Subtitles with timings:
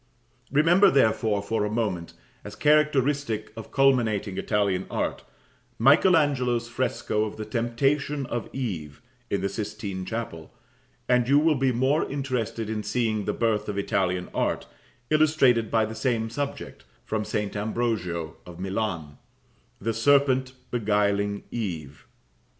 [0.51, 2.13] Remember, therefore, for a moment
[2.43, 5.23] as characteristic of culminating Italian art
[5.77, 10.51] Michael Angelo's fresco of the "Temptation of Eve," in the Sistine chapel,
[11.07, 14.65] and you will be more interested in seeing the birth of Italian art,
[15.11, 17.55] illustrated by the same subject, from St.
[17.55, 19.19] Ambrogio, of Milan,
[19.79, 22.07] the "Serpent beguiling Eve."